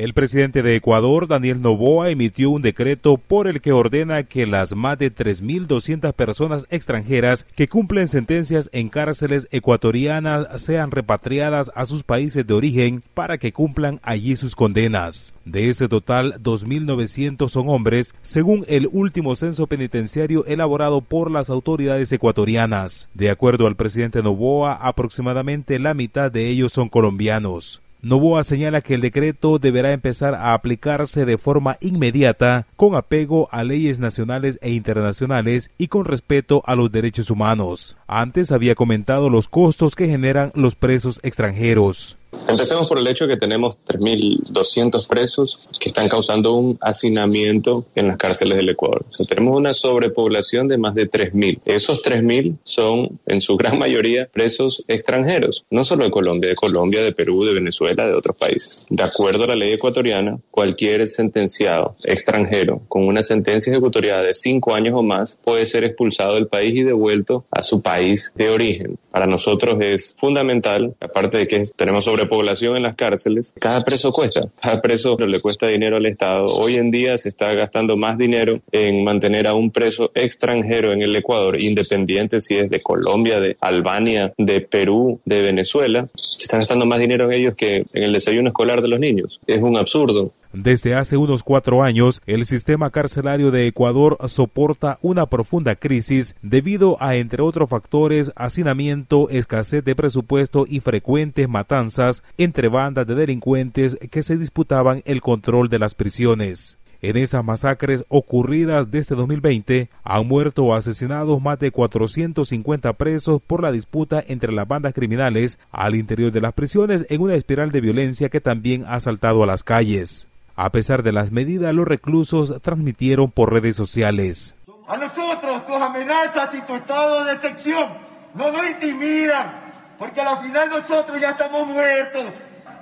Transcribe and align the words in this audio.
El 0.00 0.14
presidente 0.14 0.62
de 0.62 0.76
Ecuador, 0.76 1.28
Daniel 1.28 1.60
Novoa, 1.60 2.08
emitió 2.08 2.48
un 2.48 2.62
decreto 2.62 3.18
por 3.18 3.46
el 3.46 3.60
que 3.60 3.72
ordena 3.72 4.22
que 4.22 4.46
las 4.46 4.74
más 4.74 4.98
de 4.98 5.14
3.200 5.14 6.14
personas 6.14 6.66
extranjeras 6.70 7.44
que 7.54 7.68
cumplen 7.68 8.08
sentencias 8.08 8.70
en 8.72 8.88
cárceles 8.88 9.46
ecuatorianas 9.50 10.62
sean 10.62 10.90
repatriadas 10.90 11.70
a 11.74 11.84
sus 11.84 12.02
países 12.02 12.46
de 12.46 12.54
origen 12.54 13.02
para 13.12 13.36
que 13.36 13.52
cumplan 13.52 14.00
allí 14.02 14.36
sus 14.36 14.56
condenas. 14.56 15.34
De 15.44 15.68
ese 15.68 15.86
total, 15.86 16.42
2.900 16.42 17.50
son 17.50 17.68
hombres, 17.68 18.14
según 18.22 18.64
el 18.68 18.88
último 18.90 19.36
censo 19.36 19.66
penitenciario 19.66 20.46
elaborado 20.46 21.02
por 21.02 21.30
las 21.30 21.50
autoridades 21.50 22.10
ecuatorianas. 22.10 23.10
De 23.12 23.28
acuerdo 23.28 23.66
al 23.66 23.76
presidente 23.76 24.22
Novoa, 24.22 24.72
aproximadamente 24.76 25.78
la 25.78 25.92
mitad 25.92 26.32
de 26.32 26.48
ellos 26.48 26.72
son 26.72 26.88
colombianos. 26.88 27.82
Novoa 28.02 28.44
señala 28.44 28.80
que 28.80 28.94
el 28.94 29.02
decreto 29.02 29.58
deberá 29.58 29.92
empezar 29.92 30.34
a 30.34 30.54
aplicarse 30.54 31.26
de 31.26 31.36
forma 31.36 31.76
inmediata 31.80 32.66
con 32.76 32.94
apego 32.94 33.48
a 33.52 33.62
leyes 33.62 33.98
nacionales 33.98 34.58
e 34.62 34.70
internacionales 34.70 35.70
y 35.76 35.88
con 35.88 36.06
respeto 36.06 36.62
a 36.64 36.76
los 36.76 36.90
derechos 36.90 37.30
humanos. 37.30 37.98
Antes 38.06 38.52
había 38.52 38.74
comentado 38.74 39.28
los 39.28 39.48
costos 39.48 39.96
que 39.96 40.08
generan 40.08 40.50
los 40.54 40.76
presos 40.76 41.20
extranjeros. 41.22 42.16
Empecemos 42.50 42.88
por 42.88 42.98
el 42.98 43.06
hecho 43.06 43.26
de 43.26 43.34
que 43.34 43.40
tenemos 43.40 43.78
3.200 43.86 45.08
presos 45.08 45.68
que 45.78 45.88
están 45.88 46.08
causando 46.08 46.54
un 46.54 46.78
hacinamiento 46.80 47.86
en 47.94 48.08
las 48.08 48.16
cárceles 48.16 48.56
del 48.56 48.70
Ecuador. 48.70 49.04
O 49.10 49.14
sea, 49.14 49.26
tenemos 49.26 49.56
una 49.56 49.72
sobrepoblación 49.72 50.68
de 50.68 50.78
más 50.78 50.94
de 50.94 51.08
3.000. 51.08 51.60
Esos 51.64 52.02
3.000 52.02 52.56
son, 52.64 53.20
en 53.26 53.40
su 53.40 53.56
gran 53.56 53.78
mayoría, 53.78 54.28
presos 54.32 54.84
extranjeros, 54.88 55.64
no 55.70 55.84
solo 55.84 56.04
de 56.04 56.10
Colombia, 56.10 56.50
de 56.50 56.56
Colombia, 56.56 57.02
de 57.02 57.12
Perú, 57.12 57.44
de 57.44 57.54
Venezuela, 57.54 58.06
de 58.06 58.14
otros 58.14 58.36
países. 58.36 58.84
De 58.88 59.02
acuerdo 59.02 59.44
a 59.44 59.48
la 59.48 59.56
ley 59.56 59.72
ecuatoriana, 59.72 60.38
cualquier 60.50 61.06
sentenciado 61.06 61.94
extranjero 62.04 62.82
con 62.88 63.06
una 63.06 63.22
sentencia 63.22 63.70
ejecutoriada 63.70 64.22
de 64.22 64.34
5 64.34 64.74
años 64.74 64.94
o 64.96 65.02
más 65.02 65.38
puede 65.42 65.66
ser 65.66 65.84
expulsado 65.84 66.34
del 66.34 66.48
país 66.48 66.74
y 66.76 66.82
devuelto 66.82 67.44
a 67.50 67.62
su 67.62 67.80
país 67.80 68.32
de 68.34 68.50
origen. 68.50 68.98
Para 69.10 69.26
nosotros 69.26 69.78
es 69.80 70.14
fundamental, 70.18 70.94
aparte 71.00 71.38
de 71.38 71.48
que 71.48 71.62
tenemos 71.76 72.04
sobre 72.04 72.26
población 72.40 72.74
en 72.78 72.84
las 72.84 72.94
cárceles, 72.94 73.52
cada 73.60 73.82
preso 73.84 74.12
cuesta, 74.12 74.48
cada 74.62 74.80
preso 74.80 75.18
le 75.18 75.40
cuesta 75.40 75.66
dinero 75.66 75.98
al 75.98 76.06
Estado. 76.06 76.46
Hoy 76.46 76.76
en 76.76 76.90
día 76.90 77.18
se 77.18 77.28
está 77.28 77.52
gastando 77.52 77.98
más 77.98 78.16
dinero 78.16 78.60
en 78.72 79.04
mantener 79.04 79.46
a 79.46 79.52
un 79.52 79.70
preso 79.70 80.10
extranjero 80.14 80.94
en 80.94 81.02
el 81.02 81.14
Ecuador, 81.14 81.60
independiente 81.60 82.40
si 82.40 82.56
es 82.56 82.70
de 82.70 82.80
Colombia, 82.80 83.40
de 83.40 83.58
Albania, 83.60 84.32
de 84.38 84.62
Perú, 84.62 85.20
de 85.26 85.42
Venezuela. 85.42 86.08
Se 86.14 86.44
está 86.44 86.56
gastando 86.56 86.86
más 86.86 86.98
dinero 86.98 87.26
en 87.26 87.32
ellos 87.32 87.54
que 87.54 87.84
en 87.92 88.04
el 88.04 88.14
desayuno 88.14 88.48
escolar 88.48 88.80
de 88.80 88.88
los 88.88 88.98
niños. 88.98 89.38
Es 89.46 89.60
un 89.60 89.76
absurdo. 89.76 90.32
Desde 90.52 90.96
hace 90.96 91.16
unos 91.16 91.44
cuatro 91.44 91.84
años, 91.84 92.22
el 92.26 92.44
sistema 92.44 92.90
carcelario 92.90 93.52
de 93.52 93.68
Ecuador 93.68 94.18
soporta 94.26 94.98
una 95.00 95.26
profunda 95.26 95.76
crisis 95.76 96.34
debido 96.42 97.00
a, 97.00 97.14
entre 97.14 97.40
otros 97.40 97.70
factores, 97.70 98.32
hacinamiento, 98.34 99.28
escasez 99.30 99.84
de 99.84 99.94
presupuesto 99.94 100.64
y 100.68 100.80
frecuentes 100.80 101.48
matanzas 101.48 102.24
entre 102.36 102.66
bandas 102.66 103.06
de 103.06 103.14
delincuentes 103.14 103.96
que 104.10 104.24
se 104.24 104.36
disputaban 104.36 105.02
el 105.04 105.20
control 105.20 105.68
de 105.68 105.78
las 105.78 105.94
prisiones. 105.94 106.78
En 107.00 107.16
esas 107.16 107.44
masacres 107.44 108.04
ocurridas 108.08 108.90
desde 108.90 109.14
2020 109.14 109.88
han 110.02 110.26
muerto 110.26 110.64
o 110.64 110.74
asesinados 110.74 111.40
más 111.40 111.60
de 111.60 111.70
450 111.70 112.92
presos 112.94 113.40
por 113.40 113.62
la 113.62 113.70
disputa 113.70 114.22
entre 114.26 114.52
las 114.52 114.66
bandas 114.66 114.94
criminales 114.94 115.60
al 115.70 115.94
interior 115.94 116.32
de 116.32 116.40
las 116.40 116.52
prisiones 116.52 117.06
en 117.08 117.22
una 117.22 117.36
espiral 117.36 117.70
de 117.70 117.80
violencia 117.80 118.28
que 118.28 118.40
también 118.40 118.84
ha 118.86 118.98
saltado 118.98 119.42
a 119.44 119.46
las 119.46 119.62
calles. 119.62 120.29
A 120.62 120.72
pesar 120.72 121.02
de 121.02 121.10
las 121.10 121.32
medidas, 121.32 121.72
los 121.72 121.88
reclusos 121.88 122.60
transmitieron 122.60 123.30
por 123.30 123.50
redes 123.50 123.74
sociales. 123.74 124.56
A 124.86 124.98
nosotros 124.98 125.64
tus 125.64 125.76
amenazas 125.76 126.54
y 126.54 126.60
tu 126.60 126.74
estado 126.74 127.24
de 127.24 127.38
sección 127.38 127.88
no 128.34 128.52
nos 128.52 128.68
intimidan, 128.68 129.72
porque 129.98 130.20
al 130.20 130.36
final 130.44 130.68
nosotros 130.68 131.18
ya 131.18 131.30
estamos 131.30 131.66
muertos. 131.66 132.26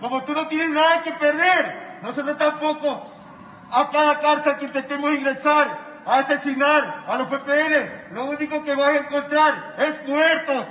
Como 0.00 0.24
tú 0.24 0.32
no 0.32 0.48
tienes 0.48 0.70
nada 0.70 1.02
que 1.02 1.12
perder, 1.12 1.98
nosotros 2.02 2.38
tampoco 2.38 3.12
a 3.70 3.90
cada 3.90 4.20
cárcel 4.20 4.54
que 4.58 4.64
intentemos 4.64 5.14
ingresar, 5.14 6.00
a 6.06 6.20
asesinar 6.20 7.04
a 7.06 7.18
los 7.18 7.26
PPN, 7.28 8.14
lo 8.14 8.24
único 8.24 8.64
que 8.64 8.74
vas 8.74 8.88
a 8.88 8.98
encontrar 9.00 9.76
es 9.86 10.08
muertos. 10.08 10.64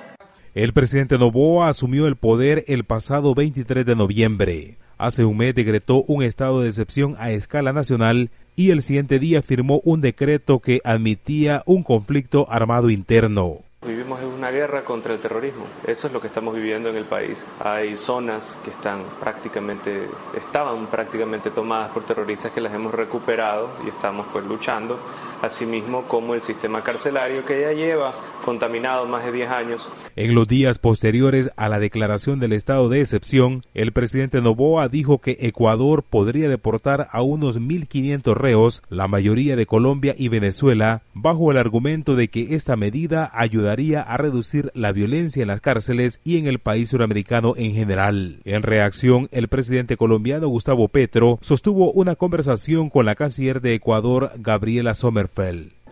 El 0.56 0.74
presidente 0.74 1.20
Novoa 1.20 1.70
asumió 1.70 2.08
el 2.08 2.16
poder 2.16 2.66
el 2.68 2.84
pasado 2.84 3.36
23 3.36 3.86
de 3.86 3.96
noviembre. 3.96 4.80
Hace 4.98 5.26
un 5.26 5.36
mes 5.36 5.54
decretó 5.54 6.04
un 6.08 6.24
estado 6.24 6.62
de 6.62 6.70
excepción 6.70 7.18
a 7.20 7.32
escala 7.32 7.74
nacional 7.74 8.30
y 8.56 8.72
el 8.72 8.82
siguiente 8.82 9.20
día 9.20 9.42
firmó 9.42 9.82
un 9.84 10.00
decreto 10.00 10.60
que 10.60 10.80
admitía 10.86 11.64
un 11.66 11.84
conflicto 11.84 12.48
armado 12.50 12.90
interno. 12.90 13.58
Vivimos 13.86 14.22
en 14.22 14.30
una 14.30 14.50
guerra 14.50 14.84
contra 14.84 15.14
el 15.14 15.20
terrorismo. 15.20 15.66
Eso 15.86 16.08
es 16.08 16.14
lo 16.14 16.22
que 16.22 16.28
estamos 16.28 16.56
viviendo 16.56 16.90
en 16.90 16.96
el 16.96 17.04
país. 17.04 17.46
Hay 17.60 17.98
zonas 17.98 18.58
que 18.64 18.72
están 18.72 19.04
prácticamente, 19.20 20.08
estaban 20.36 20.88
prácticamente 20.88 21.52
tomadas 21.52 21.92
por 21.92 22.04
terroristas 22.04 22.52
que 22.52 22.62
las 22.62 22.74
hemos 22.74 22.94
recuperado 22.94 23.70
y 23.86 23.90
estamos 23.90 24.26
pues 24.32 24.46
luchando 24.46 24.98
asimismo 25.42 26.04
como 26.04 26.36
el 26.36 26.42
sistema 26.42 26.82
carcelario 26.82 27.46
que 27.46 27.62
ya 27.62 27.74
lleva 27.74 28.14
contaminado 28.44 29.06
más 29.06 29.26
de 29.26 29.32
10 29.32 29.50
años. 29.50 29.90
En 30.16 30.36
los 30.36 30.48
días 30.48 30.80
posteriores 30.80 31.52
a 31.58 31.68
la 31.68 31.80
declaración 31.80 32.40
del 32.40 32.54
estado 32.54 32.90
de 32.90 33.02
excepción, 33.02 33.64
el 33.74 33.92
presidente 33.92 34.42
Novoa 34.42 34.88
dijo 34.88 35.20
que 35.20 35.38
Ecuador 35.42 36.04
podría 36.04 36.48
deportar 36.48 37.10
a 37.12 37.22
unos 37.22 37.60
1.500 37.60 38.34
reos, 38.36 38.82
la 38.90 39.08
mayoría 39.08 39.56
de 39.56 39.66
Colombia 39.66 40.16
y 40.18 40.30
Venezuela, 40.30 41.02
bajo 41.14 41.52
el 41.52 41.58
argumento 41.58 42.16
de 42.16 42.28
que 42.28 42.56
esta 42.56 42.76
medida 42.76 43.32
ayudaría 43.34 44.02
a 44.02 44.18
reducir 44.18 44.72
la 44.74 44.92
violencia 44.92 45.42
en 45.42 45.48
las 45.48 45.62
cárceles 45.62 46.22
y 46.24 46.38
en 46.38 46.48
el 46.48 46.60
país 46.60 46.90
suramericano 46.90 47.54
en 47.58 47.74
general. 47.74 48.40
En 48.46 48.64
reacción, 48.64 49.28
el 49.32 49.48
presidente 49.48 49.98
colombiano 49.98 50.48
Gustavo 50.48 50.88
Petro 50.88 51.40
sostuvo 51.42 51.92
una 51.92 52.16
conversación 52.16 52.90
con 52.90 53.06
la 53.06 53.16
canciller 53.16 53.62
de 53.62 53.74
Ecuador, 53.74 54.32
Gabriela 54.38 54.94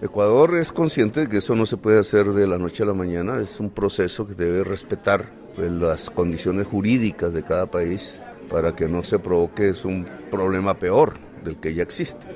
Ecuador 0.02 0.58
es 0.58 0.74
consciente 0.74 1.22
de 1.22 1.30
que 1.30 1.38
eso 1.38 1.56
no 1.56 1.66
se 1.66 1.78
puede 1.78 2.00
hacer 2.00 2.34
de 2.34 2.48
la 2.48 2.58
noche 2.58 2.84
a 2.84 2.88
la 2.88 2.94
mañana, 2.94 3.40
es 3.42 3.60
un 3.60 3.70
proceso 3.70 4.28
que 4.28 4.34
debe 4.34 4.64
respetar 4.64 5.32
pues, 5.56 5.72
las 5.72 6.10
condiciones 6.10 6.68
jurídicas 6.68 7.34
de 7.34 7.44
cada 7.44 7.68
país 7.68 8.22
para 8.50 8.76
que 8.76 8.88
no 8.88 9.04
se 9.04 9.20
provoque 9.20 9.74
un 9.86 10.06
problema 10.30 10.78
peor 10.78 11.14
del 11.44 11.58
que 11.58 11.74
ya 11.74 11.84
existe. 11.84 12.28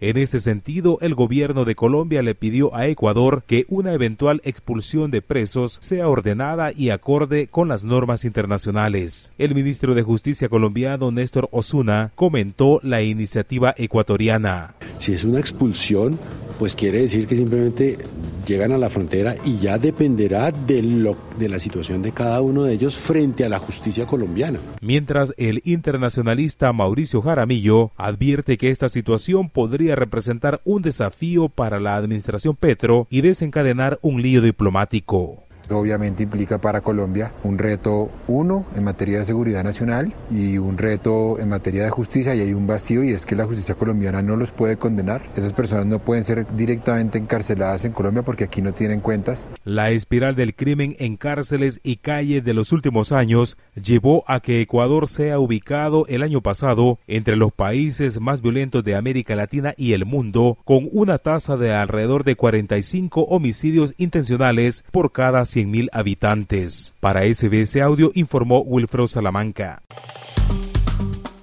En 0.00 0.18
ese 0.18 0.38
sentido, 0.40 0.98
el 1.00 1.14
gobierno 1.14 1.64
de 1.64 1.74
Colombia 1.74 2.20
le 2.20 2.34
pidió 2.34 2.74
a 2.74 2.86
Ecuador 2.88 3.42
que 3.46 3.64
una 3.68 3.94
eventual 3.94 4.42
expulsión 4.44 5.10
de 5.10 5.22
presos 5.22 5.78
sea 5.80 6.08
ordenada 6.08 6.72
y 6.76 6.90
acorde 6.90 7.46
con 7.46 7.68
las 7.68 7.84
normas 7.84 8.26
internacionales. 8.26 9.32
El 9.38 9.54
ministro 9.54 9.94
de 9.94 10.02
Justicia 10.02 10.50
colombiano 10.50 11.10
Néstor 11.10 11.48
Osuna 11.52 12.12
comentó 12.16 12.80
la 12.82 13.00
iniciativa 13.00 13.72
ecuatoriana. 13.78 14.74
Si 14.98 15.14
es 15.14 15.24
una 15.24 15.40
expulsión, 15.40 16.18
pues 16.58 16.74
quiere 16.74 17.00
decir 17.00 17.26
que 17.26 17.36
simplemente 17.36 17.98
llegan 18.46 18.72
a 18.72 18.78
la 18.78 18.90
frontera 18.90 19.34
y 19.44 19.58
ya 19.58 19.78
dependerá 19.78 20.50
de, 20.50 20.82
lo, 20.82 21.16
de 21.38 21.48
la 21.48 21.58
situación 21.58 22.02
de 22.02 22.12
cada 22.12 22.40
uno 22.40 22.64
de 22.64 22.74
ellos 22.74 22.96
frente 22.96 23.44
a 23.44 23.48
la 23.48 23.58
justicia 23.58 24.06
colombiana. 24.06 24.60
Mientras 24.80 25.34
el 25.36 25.62
internacionalista 25.64 26.72
Mauricio 26.72 27.22
Jaramillo 27.22 27.92
advierte 27.96 28.58
que 28.58 28.70
esta 28.70 28.88
situación 28.88 29.50
podría 29.50 29.96
representar 29.96 30.60
un 30.64 30.82
desafío 30.82 31.48
para 31.48 31.80
la 31.80 31.96
administración 31.96 32.56
Petro 32.56 33.06
y 33.10 33.20
desencadenar 33.22 33.98
un 34.02 34.22
lío 34.22 34.40
diplomático 34.40 35.44
obviamente 35.70 36.22
implica 36.22 36.58
para 36.58 36.80
Colombia 36.80 37.32
un 37.42 37.58
reto, 37.58 38.10
uno, 38.26 38.64
en 38.76 38.84
materia 38.84 39.18
de 39.18 39.24
seguridad 39.24 39.64
nacional 39.64 40.12
y 40.30 40.58
un 40.58 40.78
reto 40.78 41.38
en 41.38 41.48
materia 41.48 41.84
de 41.84 41.90
justicia 41.90 42.34
y 42.34 42.40
hay 42.40 42.52
un 42.52 42.66
vacío 42.66 43.04
y 43.04 43.12
es 43.12 43.26
que 43.26 43.36
la 43.36 43.46
justicia 43.46 43.74
colombiana 43.74 44.22
no 44.22 44.36
los 44.36 44.50
puede 44.50 44.76
condenar. 44.76 45.22
Esas 45.36 45.52
personas 45.52 45.86
no 45.86 45.98
pueden 45.98 46.24
ser 46.24 46.46
directamente 46.56 47.18
encarceladas 47.18 47.84
en 47.84 47.92
Colombia 47.92 48.22
porque 48.22 48.44
aquí 48.44 48.62
no 48.62 48.72
tienen 48.72 49.00
cuentas. 49.00 49.48
La 49.64 49.90
espiral 49.90 50.34
del 50.36 50.54
crimen 50.54 50.96
en 50.98 51.16
cárceles 51.16 51.80
y 51.82 51.96
calles 51.96 52.44
de 52.44 52.54
los 52.54 52.72
últimos 52.72 53.12
años 53.12 53.56
llevó 53.74 54.24
a 54.26 54.40
que 54.40 54.60
Ecuador 54.60 55.08
sea 55.08 55.38
ubicado 55.38 56.06
el 56.08 56.22
año 56.22 56.40
pasado 56.40 56.98
entre 57.06 57.36
los 57.36 57.52
países 57.52 58.20
más 58.20 58.42
violentos 58.42 58.84
de 58.84 58.96
América 58.96 59.36
Latina 59.36 59.74
y 59.76 59.92
el 59.92 60.04
mundo 60.04 60.58
con 60.64 60.88
una 60.92 61.18
tasa 61.18 61.56
de 61.56 61.72
alrededor 61.72 62.24
de 62.24 62.36
45 62.36 63.22
homicidios 63.22 63.94
intencionales 63.98 64.84
por 64.90 65.12
cada 65.12 65.44
100.000 65.54 65.88
habitantes. 65.92 66.94
Para 67.00 67.22
SBS 67.22 67.76
Audio 67.76 68.10
informó 68.14 68.62
Wilfredo 68.66 69.08
Salamanca. 69.08 69.82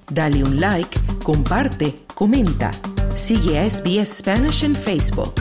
Dale 0.10 0.44
un 0.44 0.60
like, 0.60 1.00
comparte, 1.24 1.96
comenta. 2.14 2.72
Sigue 3.16 3.60
a 3.60 3.70
SBS 3.70 4.18
Spanish 4.18 4.64
en 4.64 4.76
Facebook. 4.76 5.41